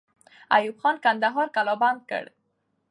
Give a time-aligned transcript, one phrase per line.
[0.55, 2.23] ایوب خان کندهار قلابند کړ.